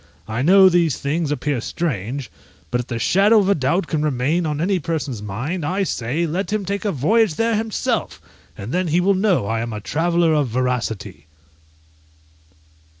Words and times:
I 0.27 0.41
know 0.41 0.67
these 0.67 0.97
things 0.97 1.29
appear 1.29 1.61
strange; 1.61 2.31
but 2.71 2.81
if 2.81 2.87
the 2.87 2.97
shadow 2.97 3.37
of 3.37 3.49
a 3.49 3.53
doubt 3.53 3.85
can 3.85 4.01
remain 4.01 4.47
on 4.47 4.59
any 4.59 4.79
person's 4.79 5.21
mind, 5.21 5.63
I 5.63 5.83
say, 5.83 6.25
let 6.25 6.51
him 6.51 6.65
take 6.65 6.85
a 6.85 6.91
voyage 6.91 7.35
there 7.35 7.55
himself, 7.55 8.19
and 8.57 8.71
then 8.73 8.87
he 8.87 8.99
will 8.99 9.13
know 9.13 9.45
I 9.45 9.59
am 9.61 9.73
a 9.73 9.79
traveller 9.79 10.33
of 10.33 10.47
veracity. 10.47 11.27